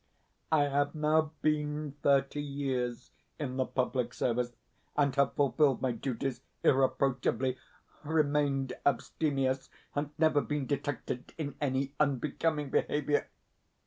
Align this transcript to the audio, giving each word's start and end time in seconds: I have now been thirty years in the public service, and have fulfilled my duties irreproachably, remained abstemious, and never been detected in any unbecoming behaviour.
I 0.51 0.63
have 0.63 0.95
now 0.95 1.31
been 1.43 1.91
thirty 2.01 2.41
years 2.41 3.11
in 3.37 3.57
the 3.57 3.67
public 3.67 4.15
service, 4.15 4.51
and 4.97 5.13
have 5.15 5.35
fulfilled 5.35 5.83
my 5.83 5.91
duties 5.91 6.41
irreproachably, 6.63 7.59
remained 8.03 8.73
abstemious, 8.83 9.69
and 9.93 10.09
never 10.17 10.41
been 10.41 10.65
detected 10.65 11.35
in 11.37 11.53
any 11.61 11.93
unbecoming 11.99 12.71
behaviour. 12.71 13.29